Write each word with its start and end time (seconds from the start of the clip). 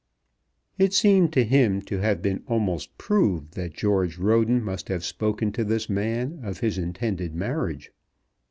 It 0.79 0.93
seemed 0.95 1.31
to 1.33 1.43
him 1.43 1.79
to 1.83 1.99
have 1.99 2.23
been 2.23 2.41
almost 2.47 2.97
proved 2.97 3.53
that 3.53 3.75
George 3.75 4.17
Roden 4.17 4.63
must 4.63 4.87
have 4.87 5.05
spoken 5.05 5.51
to 5.51 5.63
this 5.63 5.91
man 5.91 6.39
of 6.41 6.59
his 6.61 6.79
intended 6.79 7.35
marriage. 7.35 7.91